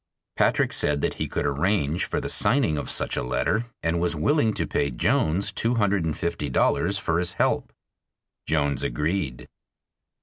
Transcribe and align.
Patrick 0.35 0.73
said 0.73 1.01
that 1.01 1.13
he 1.21 1.27
could 1.27 1.45
arrange 1.45 2.05
for 2.05 2.19
the 2.19 2.27
signing 2.27 2.75
of 2.75 2.89
such 2.89 3.15
a 3.15 3.21
letter 3.21 3.67
and 3.83 3.99
was 3.99 4.15
willing 4.15 4.51
to 4.55 4.65
pay 4.65 4.89
Jones 4.89 5.51
$250 5.51 6.99
for 6.99 7.19
his 7.19 7.33
help. 7.33 7.71
Jones 8.47 8.81
agreed. 8.81 9.47